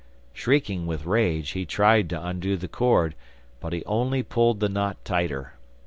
[0.33, 3.13] Shrieking with rage, he tried to undo the cord,
[3.59, 5.53] but he only pulled the knot tighter.